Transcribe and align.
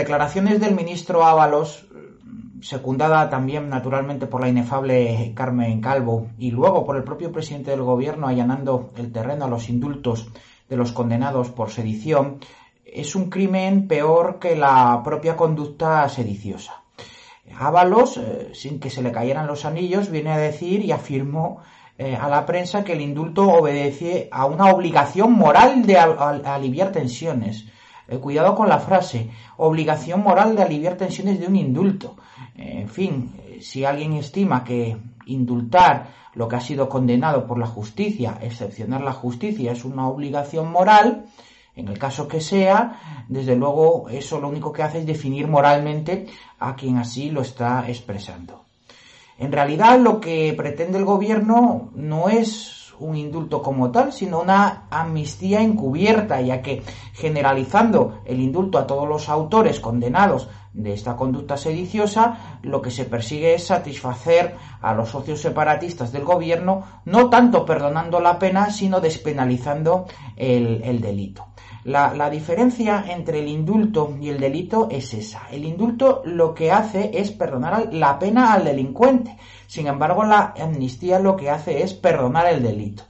declaraciones 0.00 0.60
del 0.60 0.74
ministro 0.74 1.24
Ábalos, 1.24 1.86
secundada 2.62 3.28
también 3.28 3.68
naturalmente 3.68 4.26
por 4.26 4.40
la 4.40 4.48
inefable 4.48 5.32
Carmen 5.34 5.80
Calvo 5.80 6.28
y 6.38 6.50
luego 6.50 6.86
por 6.86 6.96
el 6.96 7.04
propio 7.04 7.30
presidente 7.30 7.70
del 7.70 7.82
gobierno 7.82 8.26
allanando 8.26 8.92
el 8.96 9.12
terreno 9.12 9.44
a 9.44 9.48
los 9.48 9.68
indultos 9.68 10.28
de 10.68 10.76
los 10.76 10.92
condenados 10.92 11.50
por 11.50 11.70
sedición, 11.70 12.38
es 12.84 13.14
un 13.14 13.28
crimen 13.28 13.88
peor 13.88 14.38
que 14.38 14.56
la 14.56 15.02
propia 15.04 15.36
conducta 15.36 16.08
sediciosa. 16.08 16.82
Ábalos, 17.58 18.16
eh, 18.16 18.52
sin 18.54 18.80
que 18.80 18.90
se 18.90 19.02
le 19.02 19.12
cayeran 19.12 19.46
los 19.46 19.64
anillos, 19.66 20.10
viene 20.10 20.30
a 20.30 20.38
decir 20.38 20.82
y 20.82 20.92
afirmó 20.92 21.60
eh, 21.98 22.16
a 22.16 22.28
la 22.28 22.46
prensa 22.46 22.84
que 22.84 22.94
el 22.94 23.02
indulto 23.02 23.46
obedece 23.46 24.28
a 24.32 24.46
una 24.46 24.70
obligación 24.70 25.32
moral 25.32 25.84
de 25.84 25.98
aliviar 25.98 26.92
tensiones. 26.92 27.66
Eh, 28.08 28.18
cuidado 28.18 28.54
con 28.54 28.68
la 28.68 28.78
frase, 28.78 29.30
obligación 29.56 30.22
moral 30.22 30.56
de 30.56 30.62
aliviar 30.62 30.96
tensiones 30.96 31.40
de 31.40 31.46
un 31.46 31.56
indulto. 31.56 32.16
en 32.56 32.88
fin, 32.88 33.32
si 33.60 33.84
alguien 33.84 34.14
estima 34.14 34.64
que 34.64 34.96
indultar 35.26 36.08
lo 36.34 36.48
que 36.48 36.56
ha 36.56 36.60
sido 36.60 36.88
condenado 36.88 37.46
por 37.46 37.58
la 37.58 37.66
justicia, 37.66 38.38
excepcionar 38.40 39.02
la 39.02 39.12
justicia, 39.12 39.72
es 39.72 39.84
una 39.84 40.08
obligación 40.08 40.70
moral, 40.70 41.26
en 41.76 41.88
el 41.88 41.98
caso 41.98 42.28
que 42.28 42.40
sea, 42.40 43.24
desde 43.28 43.56
luego 43.56 44.08
eso 44.10 44.40
lo 44.40 44.48
único 44.48 44.72
que 44.72 44.82
hace 44.82 44.98
es 44.98 45.06
definir 45.06 45.48
moralmente 45.48 46.26
a 46.58 46.76
quien 46.76 46.98
así 46.98 47.30
lo 47.30 47.40
está 47.40 47.88
expresando. 47.88 48.64
En 49.38 49.52
realidad 49.52 49.98
lo 49.98 50.20
que 50.20 50.52
pretende 50.56 50.98
el 50.98 51.04
gobierno 51.04 51.90
no 51.94 52.28
es 52.28 52.79
un 53.00 53.16
indulto 53.16 53.62
como 53.62 53.90
tal, 53.90 54.12
sino 54.12 54.40
una 54.40 54.84
amnistía 54.90 55.62
encubierta, 55.62 56.40
ya 56.40 56.62
que 56.62 56.82
generalizando 57.14 58.20
el 58.24 58.40
indulto 58.40 58.78
a 58.78 58.86
todos 58.86 59.08
los 59.08 59.28
autores 59.28 59.80
condenados 59.80 60.48
de 60.72 60.92
esta 60.92 61.16
conducta 61.16 61.56
sediciosa, 61.56 62.58
lo 62.62 62.80
que 62.80 62.90
se 62.90 63.04
persigue 63.04 63.54
es 63.54 63.66
satisfacer 63.66 64.54
a 64.80 64.94
los 64.94 65.08
socios 65.08 65.40
separatistas 65.40 66.12
del 66.12 66.24
gobierno, 66.24 66.84
no 67.04 67.28
tanto 67.28 67.64
perdonando 67.64 68.20
la 68.20 68.38
pena, 68.38 68.70
sino 68.70 69.00
despenalizando 69.00 70.06
el, 70.36 70.82
el 70.84 71.00
delito. 71.00 71.49
La, 71.84 72.28
diferencia 72.28 73.06
entre 73.08 73.38
el 73.38 73.48
indulto 73.48 74.14
y 74.20 74.28
el 74.28 74.38
delito 74.38 74.88
es 74.90 75.14
esa. 75.14 75.48
El 75.50 75.64
indulto 75.64 76.22
lo 76.26 76.52
que 76.52 76.70
hace 76.70 77.10
es 77.14 77.30
perdonar 77.30 77.88
la 77.92 78.18
pena 78.18 78.52
al 78.52 78.64
delincuente. 78.64 79.38
Sin 79.66 79.86
embargo, 79.86 80.24
la 80.24 80.54
amnistía 80.60 81.18
lo 81.18 81.36
que 81.36 81.48
hace 81.48 81.82
es 81.82 81.94
perdonar 81.94 82.46
el 82.48 82.62
delito. 82.62 83.04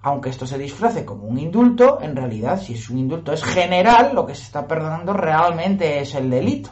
Aunque 0.00 0.30
esto 0.30 0.46
se 0.46 0.56
disfrace 0.56 1.04
como 1.04 1.24
un 1.24 1.38
indulto, 1.38 1.98
en 2.00 2.16
realidad, 2.16 2.58
si 2.60 2.74
es 2.74 2.88
un 2.88 2.98
indulto 2.98 3.32
es 3.32 3.44
general, 3.44 4.14
lo 4.14 4.24
que 4.24 4.34
se 4.34 4.44
está 4.44 4.66
perdonando 4.66 5.12
realmente 5.12 6.00
es 6.00 6.14
el 6.14 6.30
delito, 6.30 6.70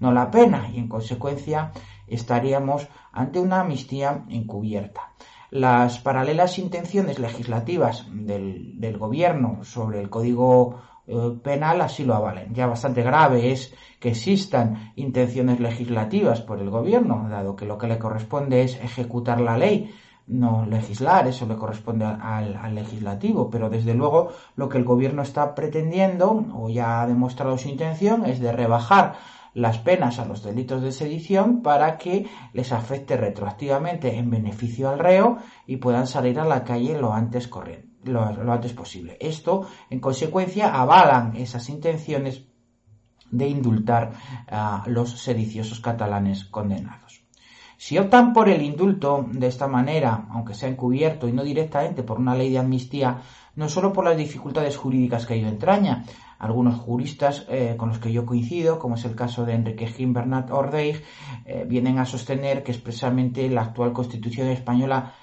no 0.00 0.12
la 0.12 0.30
pena. 0.30 0.70
Y 0.72 0.78
en 0.78 0.88
consecuencia 0.88 1.72
estaríamos 2.06 2.86
ante 3.12 3.38
una 3.38 3.60
amnistía 3.60 4.24
encubierta. 4.30 5.12
Las 5.50 5.98
paralelas 5.98 6.58
intenciones 6.58 7.18
legislativas 7.18 8.06
del, 8.10 8.80
del 8.80 8.98
gobierno 8.98 9.64
sobre 9.64 10.00
el 10.00 10.10
Código 10.10 10.80
eh, 11.06 11.38
penal 11.42 11.80
así 11.80 12.04
lo 12.04 12.14
avalen. 12.14 12.52
Ya 12.52 12.66
bastante 12.66 13.02
grave 13.02 13.52
es 13.52 13.72
que 14.00 14.10
existan 14.10 14.92
intenciones 14.96 15.60
legislativas 15.60 16.40
por 16.40 16.60
el 16.60 16.70
gobierno, 16.70 17.28
dado 17.30 17.54
que 17.54 17.64
lo 17.64 17.78
que 17.78 17.86
le 17.86 17.98
corresponde 17.98 18.62
es 18.62 18.76
ejecutar 18.82 19.40
la 19.40 19.56
ley, 19.56 19.94
no 20.26 20.66
legislar, 20.66 21.28
eso 21.28 21.46
le 21.46 21.54
corresponde 21.54 22.04
al, 22.04 22.56
al, 22.56 22.74
legislativo, 22.74 23.48
pero 23.48 23.70
desde 23.70 23.94
luego 23.94 24.32
lo 24.56 24.68
que 24.68 24.78
el 24.78 24.84
gobierno 24.84 25.22
está 25.22 25.54
pretendiendo, 25.54 26.44
o 26.52 26.68
ya 26.68 27.02
ha 27.02 27.06
demostrado 27.06 27.56
su 27.56 27.68
intención, 27.68 28.26
es 28.26 28.40
de 28.40 28.50
rebajar 28.50 29.14
las 29.56 29.78
penas 29.78 30.18
a 30.18 30.26
los 30.26 30.42
delitos 30.42 30.82
de 30.82 30.92
sedición 30.92 31.62
para 31.62 31.96
que 31.96 32.26
les 32.52 32.72
afecte 32.72 33.16
retroactivamente 33.16 34.18
en 34.18 34.28
beneficio 34.28 34.90
al 34.90 34.98
reo 34.98 35.38
y 35.66 35.78
puedan 35.78 36.06
salir 36.06 36.38
a 36.38 36.44
la 36.44 36.62
calle 36.62 37.00
lo 37.00 37.14
antes 37.14 37.48
lo, 38.04 38.22
antes 38.22 38.72
posible. 38.74 39.16
Esto, 39.18 39.66
en 39.88 39.98
consecuencia, 39.98 40.78
avalan 40.78 41.36
esas 41.36 41.70
intenciones 41.70 42.44
de 43.30 43.48
indultar 43.48 44.12
a 44.46 44.84
los 44.88 45.22
sediciosos 45.22 45.80
catalanes 45.80 46.44
condenados. 46.44 47.24
Si 47.78 47.96
optan 47.96 48.34
por 48.34 48.50
el 48.50 48.60
indulto 48.60 49.26
de 49.30 49.46
esta 49.46 49.68
manera, 49.68 50.26
aunque 50.30 50.54
sea 50.54 50.68
encubierto 50.68 51.28
y 51.28 51.32
no 51.32 51.42
directamente 51.42 52.02
por 52.02 52.18
una 52.18 52.34
ley 52.34 52.50
de 52.50 52.58
amnistía, 52.58 53.22
no 53.56 53.68
solo 53.68 53.92
por 53.92 54.04
las 54.04 54.16
dificultades 54.16 54.76
jurídicas 54.76 55.26
que 55.26 55.34
ello 55.34 55.48
entraña, 55.48 56.04
algunos 56.38 56.76
juristas 56.76 57.46
eh, 57.48 57.74
con 57.76 57.88
los 57.88 57.98
que 57.98 58.12
yo 58.12 58.26
coincido, 58.26 58.78
como 58.78 58.94
es 58.94 59.04
el 59.04 59.16
caso 59.16 59.44
de 59.44 59.54
Enrique 59.54 59.86
Gimbernat 59.86 60.50
Ordeig, 60.50 61.02
eh, 61.44 61.64
vienen 61.66 61.98
a 61.98 62.04
sostener 62.04 62.62
que 62.62 62.72
expresamente 62.72 63.48
la 63.48 63.62
actual 63.62 63.92
Constitución 63.92 64.48
española 64.48 65.14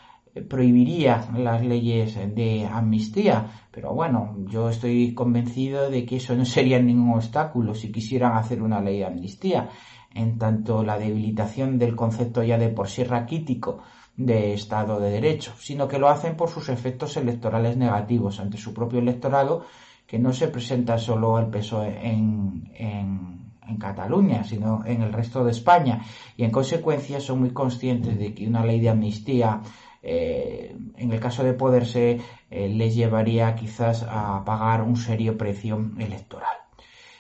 prohibiría 0.50 1.30
las 1.38 1.64
leyes 1.64 2.16
de 2.16 2.66
amnistía, 2.66 3.68
pero 3.72 3.94
bueno, 3.94 4.36
yo 4.48 4.70
estoy 4.70 5.14
convencido 5.14 5.92
de 5.92 6.06
que 6.06 6.16
eso 6.16 6.36
no 6.36 6.44
sería 6.46 6.80
ningún 6.80 7.14
obstáculo 7.14 7.76
si 7.76 7.92
quisieran 7.92 8.36
hacer 8.36 8.64
una 8.64 8.82
ley 8.82 9.00
de 9.00 9.06
amnistía, 9.06 9.70
en 10.14 10.38
tanto 10.40 10.84
la 10.84 10.98
debilitación 10.98 11.78
del 11.78 11.96
concepto 11.96 12.44
ya 12.44 12.58
de 12.58 12.70
por 12.70 12.88
sí 12.88 13.04
raquítico 13.04 13.84
de 14.16 14.54
Estado 14.54 15.00
de 15.00 15.10
Derecho, 15.10 15.54
sino 15.60 15.88
que 15.88 16.00
lo 16.00 16.10
hacen 16.10 16.36
por 16.36 16.50
sus 16.50 16.70
efectos 16.70 17.18
electorales 17.18 17.78
negativos 17.78 18.40
ante 18.40 18.58
su 18.58 18.74
propio 18.74 19.00
electorado, 19.00 19.66
que 20.06 20.20
no 20.20 20.34
se 20.34 20.48
presenta 20.48 20.98
solo 20.98 21.38
al 21.38 21.50
peso 21.50 21.84
en, 21.84 22.72
en 22.76 23.34
en 23.66 23.78
Cataluña, 23.78 24.44
sino 24.44 24.84
en 24.86 25.02
el 25.02 25.14
resto 25.14 25.44
de 25.46 25.52
España. 25.52 26.02
Y 26.36 26.44
en 26.44 26.52
consecuencia 26.52 27.22
son 27.22 27.40
muy 27.40 27.52
conscientes 27.52 28.20
de 28.20 28.34
que 28.34 28.46
una 28.46 28.66
ley 28.66 28.82
de 28.82 28.90
amnistía 28.90 29.62
eh, 30.06 30.76
en 30.98 31.14
el 31.14 31.20
caso 31.22 31.46
de 31.46 31.54
poderse, 31.54 32.20
eh, 32.52 32.68
les 32.68 32.94
llevaría 32.94 33.56
quizás 33.56 34.06
a 34.08 34.44
pagar 34.44 34.82
un 34.82 34.98
serio 34.98 35.38
precio 35.38 35.80
electoral. 35.98 36.58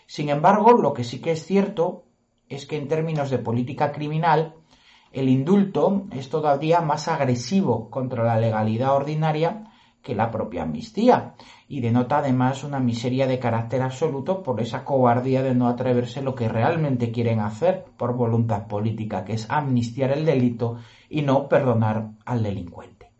Sin 0.05 0.27
embargo, 0.27 0.73
lo 0.73 0.91
que 0.91 1.05
sí 1.05 1.21
que 1.21 1.31
es 1.31 1.45
cierto 1.45 2.03
es 2.49 2.65
que 2.65 2.75
en 2.75 2.89
términos 2.89 3.29
de 3.29 3.39
política 3.39 3.93
criminal, 3.93 4.55
el 5.13 5.29
indulto 5.29 6.07
es 6.11 6.27
todavía 6.29 6.81
más 6.81 7.07
agresivo 7.07 7.91
contra 7.91 8.23
la 8.23 8.39
legalidad 8.39 8.95
ordinaria 8.95 9.71
que 10.01 10.15
la 10.15 10.31
propia 10.31 10.63
amnistía 10.63 11.35
y 11.67 11.81
denota 11.81 12.17
además 12.17 12.63
una 12.63 12.79
miseria 12.79 13.27
de 13.27 13.37
carácter 13.37 13.83
absoluto 13.83 14.41
por 14.41 14.59
esa 14.59 14.83
cobardía 14.83 15.43
de 15.43 15.53
no 15.53 15.67
atreverse 15.67 16.23
lo 16.23 16.33
que 16.33 16.49
realmente 16.49 17.11
quieren 17.11 17.39
hacer 17.39 17.85
por 17.95 18.17
voluntad 18.17 18.67
política, 18.67 19.23
que 19.23 19.33
es 19.33 19.49
amnistiar 19.49 20.11
el 20.11 20.25
delito 20.25 20.77
y 21.09 21.21
no 21.21 21.47
perdonar 21.47 22.09
al 22.25 22.41
delincuente. 22.41 23.11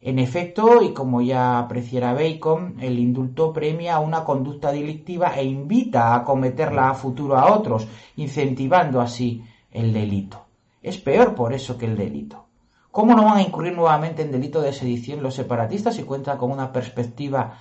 En 0.00 0.18
efecto, 0.18 0.82
y 0.82 0.92
como 0.92 1.22
ya 1.22 1.58
apreciara 1.58 2.12
Bacon, 2.12 2.76
el 2.80 2.98
indulto 2.98 3.52
premia 3.52 3.98
una 3.98 4.24
conducta 4.24 4.70
delictiva 4.70 5.34
e 5.36 5.44
invita 5.44 6.14
a 6.14 6.22
cometerla 6.22 6.90
a 6.90 6.94
futuro 6.94 7.36
a 7.36 7.52
otros, 7.52 7.88
incentivando 8.16 9.00
así 9.00 9.42
el 9.72 9.92
delito. 9.92 10.47
Es 10.82 10.98
peor 10.98 11.34
por 11.34 11.52
eso 11.52 11.76
que 11.76 11.86
el 11.86 11.96
delito. 11.96 12.46
¿Cómo 12.90 13.14
no 13.14 13.24
van 13.24 13.38
a 13.38 13.42
incurrir 13.42 13.74
nuevamente 13.74 14.22
en 14.22 14.32
delito 14.32 14.60
de 14.60 14.72
sedición 14.72 15.22
los 15.22 15.34
separatistas 15.34 15.94
si 15.94 16.04
cuentan 16.04 16.38
con 16.38 16.50
una 16.50 16.72
perspectiva 16.72 17.58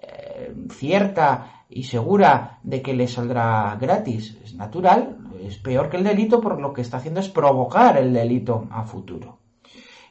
eh, 0.00 0.54
cierta 0.70 1.64
y 1.68 1.82
segura 1.82 2.58
de 2.62 2.80
que 2.80 2.94
les 2.94 3.12
saldrá 3.12 3.76
gratis? 3.80 4.38
Es 4.42 4.54
natural, 4.54 5.18
es 5.42 5.58
peor 5.58 5.90
que 5.90 5.96
el 5.96 6.04
delito, 6.04 6.40
por 6.40 6.60
lo 6.60 6.72
que 6.72 6.82
está 6.82 6.98
haciendo 6.98 7.20
es 7.20 7.28
provocar 7.28 7.98
el 7.98 8.12
delito 8.12 8.66
a 8.70 8.84
futuro. 8.84 9.38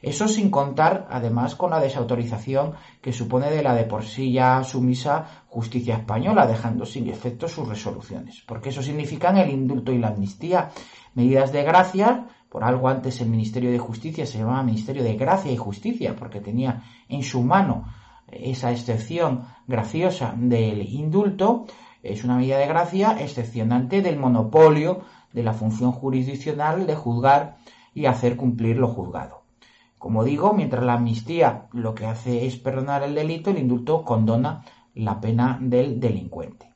Eso 0.00 0.28
sin 0.28 0.50
contar, 0.50 1.08
además, 1.10 1.56
con 1.56 1.70
la 1.70 1.80
desautorización 1.80 2.74
que 3.00 3.12
supone 3.12 3.50
de 3.50 3.62
la 3.62 3.74
de 3.74 3.84
por 3.84 4.04
sí 4.04 4.32
ya 4.32 4.62
sumisa 4.62 5.44
justicia 5.48 5.96
española, 5.96 6.46
dejando 6.46 6.86
sin 6.86 7.08
efecto 7.08 7.48
sus 7.48 7.68
resoluciones. 7.68 8.44
Porque 8.46 8.68
eso 8.68 8.82
significan 8.82 9.38
el 9.38 9.50
indulto 9.50 9.90
y 9.90 9.98
la 9.98 10.08
amnistía, 10.08 10.70
medidas 11.14 11.50
de 11.50 11.64
gracia 11.64 12.28
por 12.48 12.64
algo 12.64 12.88
antes 12.88 13.20
el 13.20 13.28
Ministerio 13.28 13.70
de 13.70 13.78
Justicia 13.78 14.26
se 14.26 14.38
llamaba 14.38 14.62
Ministerio 14.62 15.02
de 15.02 15.16
Gracia 15.16 15.52
y 15.52 15.56
Justicia, 15.56 16.16
porque 16.16 16.40
tenía 16.40 16.82
en 17.08 17.22
su 17.22 17.42
mano 17.42 17.86
esa 18.30 18.70
excepción 18.70 19.44
graciosa 19.66 20.34
del 20.36 20.82
indulto, 20.82 21.66
es 22.02 22.24
una 22.24 22.36
medida 22.36 22.58
de 22.58 22.66
gracia 22.66 23.16
excepcionante 23.20 24.02
del 24.02 24.18
monopolio 24.18 25.00
de 25.32 25.42
la 25.42 25.52
función 25.52 25.92
jurisdiccional 25.92 26.86
de 26.86 26.94
juzgar 26.94 27.56
y 27.94 28.06
hacer 28.06 28.36
cumplir 28.36 28.76
lo 28.76 28.88
juzgado. 28.88 29.42
Como 29.98 30.22
digo, 30.24 30.52
mientras 30.52 30.84
la 30.84 30.94
amnistía 30.94 31.66
lo 31.72 31.94
que 31.94 32.06
hace 32.06 32.46
es 32.46 32.56
perdonar 32.56 33.02
el 33.02 33.14
delito, 33.14 33.50
el 33.50 33.58
indulto 33.58 34.04
condona 34.04 34.64
la 34.94 35.20
pena 35.20 35.58
del 35.60 35.98
delincuente. 35.98 36.72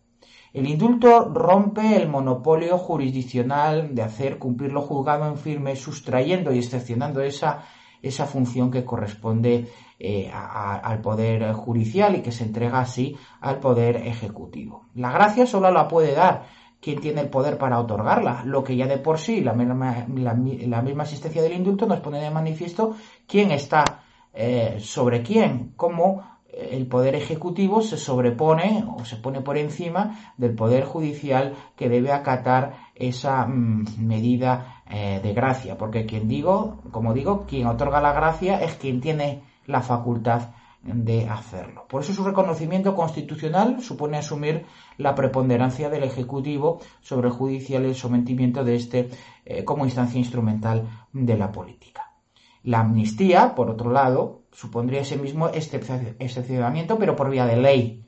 El 0.53 0.67
indulto 0.67 1.31
rompe 1.33 1.97
el 1.97 2.09
monopolio 2.09 2.77
jurisdiccional 2.77 3.95
de 3.95 4.03
hacer 4.03 4.39
cumplir 4.39 4.73
lo 4.73 4.83
juzgado 4.83 5.27
en 5.27 5.39
firme, 5.39 5.77
sustrayendo 5.77 6.53
y 6.53 6.59
excepcionando 6.59 7.23
esa, 7.23 7.65
esa 8.03 8.27
función 8.27 8.71
que 8.71 8.85
corresponde 8.85 9.69
eh, 9.99 10.31
al 10.33 11.01
poder 11.01 11.53
judicial 11.53 12.17
y 12.17 12.23
que 12.23 12.33
se 12.33 12.45
entrega 12.45 12.81
así 12.81 13.17
al 13.41 13.61
poder 13.61 13.97
ejecutivo. 13.97 14.87
La 14.95 15.11
gracia 15.13 15.47
solo 15.47 15.71
la 15.71 15.89
puede 15.89 16.15
dar 16.15 16.45
quién 16.81 17.01
tiene 17.01 17.21
el 17.21 17.31
poder 17.31 17.57
para 17.57 17.79
otorgarla, 17.79 18.43
lo 18.45 18.65
que 18.65 18.77
ya 18.77 18.87
de 18.87 18.99
por 18.99 19.19
sí 19.19 19.41
la, 19.41 19.55
misma 19.55 21.03
existencia 21.03 21.41
del 21.41 21.53
indulto 21.53 21.87
nos 21.87 22.01
pone 22.01 22.21
de 22.21 22.31
manifiesto 22.31 22.97
quién 23.27 23.53
está 23.53 23.85
eh, 24.35 24.79
sobre 24.81 25.23
quién, 25.23 25.73
cómo 25.77 26.32
el 26.53 26.87
poder 26.87 27.15
ejecutivo 27.15 27.81
se 27.81 27.97
sobrepone 27.97 28.85
o 28.97 29.05
se 29.05 29.17
pone 29.17 29.41
por 29.41 29.57
encima 29.57 30.35
del 30.37 30.55
poder 30.55 30.85
judicial 30.85 31.55
que 31.77 31.89
debe 31.89 32.13
acatar 32.13 32.75
esa 32.95 33.47
mm, 33.47 33.87
medida 33.99 34.83
eh, 34.89 35.21
de 35.23 35.33
gracia, 35.33 35.79
porque 35.79 36.05
quien 36.05 36.29
digo, 36.29 36.83
como 36.91 37.15
digo, 37.15 37.47
quien 37.47 37.67
otorga 37.67 38.01
la 38.01 38.13
gracia 38.13 38.63
es 38.63 38.75
quien 38.75 39.01
tiene 39.01 39.43
la 39.67 39.81
facultad 39.81 40.51
de 40.83 41.29
hacerlo. 41.29 41.87
Por 41.89 42.03
eso 42.03 42.13
su 42.13 42.25
reconocimiento 42.25 42.95
constitucional 42.95 43.81
supone 43.81 44.19
asumir 44.19 44.67
la 44.99 45.15
preponderancia 45.15 45.89
del 45.89 46.03
Ejecutivo 46.03 46.81
sobre 47.01 47.29
el 47.29 47.35
judicial 47.35 47.85
y 47.85 47.89
el 47.89 47.95
sometimiento 47.95 48.65
de 48.65 48.75
este 48.75 49.09
eh, 49.45 49.65
como 49.65 49.85
instancia 49.85 50.19
instrumental 50.19 51.07
de 51.13 51.37
la 51.37 51.53
política. 51.53 52.13
La 52.65 52.81
amnistía, 52.81 53.55
por 53.55 53.71
otro 53.71 53.91
lado, 53.91 54.42
supondría 54.53 55.01
ese 55.01 55.17
mismo 55.17 55.49
excepcionamiento, 55.49 56.99
pero 56.99 57.17
por 57.17 57.31
vía 57.31 57.47
de 57.47 57.57
ley, 57.57 58.05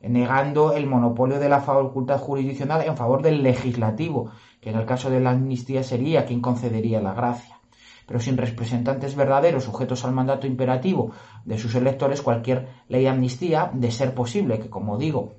negando 0.00 0.72
el 0.72 0.86
monopolio 0.86 1.38
de 1.38 1.48
la 1.48 1.60
facultad 1.60 2.18
jurisdiccional 2.18 2.82
en 2.82 2.96
favor 2.96 3.22
del 3.22 3.42
legislativo, 3.42 4.30
que 4.60 4.70
en 4.70 4.76
el 4.76 4.86
caso 4.86 5.10
de 5.10 5.20
la 5.20 5.30
amnistía 5.30 5.82
sería 5.82 6.26
quien 6.26 6.40
concedería 6.40 7.00
la 7.00 7.14
gracia. 7.14 7.58
Pero 8.06 8.20
sin 8.20 8.36
representantes 8.36 9.16
verdaderos 9.16 9.64
sujetos 9.64 10.04
al 10.04 10.12
mandato 10.12 10.46
imperativo 10.46 11.12
de 11.44 11.56
sus 11.56 11.74
electores, 11.74 12.20
cualquier 12.20 12.68
ley 12.88 13.04
de 13.04 13.08
amnistía, 13.08 13.70
de 13.72 13.90
ser 13.90 14.14
posible, 14.14 14.58
que 14.58 14.68
como 14.68 14.98
digo, 14.98 15.36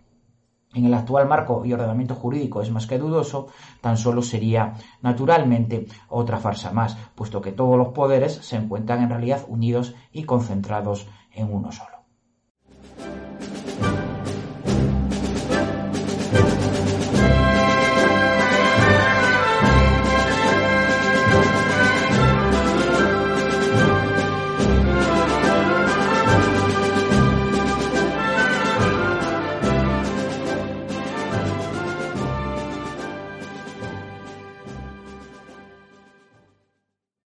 en 0.76 0.86
el 0.86 0.94
actual 0.94 1.28
marco 1.28 1.66
y 1.66 1.74
ordenamiento 1.74 2.14
jurídico 2.14 2.62
es 2.62 2.70
más 2.70 2.86
que 2.86 3.00
dudoso, 3.00 3.48
tan 3.82 3.98
solo 3.98 4.22
sería 4.22 4.76
naturalmente 5.02 5.88
otra 6.10 6.38
farsa 6.38 6.72
más, 6.72 6.96
puesto 7.16 7.42
que 7.42 7.52
todos 7.52 7.78
los 7.78 7.90
poderes 7.90 8.34
se 8.34 8.58
encuentran 8.58 9.02
en 9.02 9.10
realidad 9.10 9.46
unidos 9.48 9.96
y 10.12 10.24
concentrados 10.24 11.08
en 11.34 11.52
uno 11.52 11.72
solo. 11.72 12.05